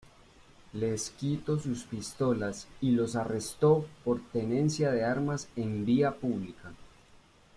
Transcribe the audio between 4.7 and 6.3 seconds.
de armas en vía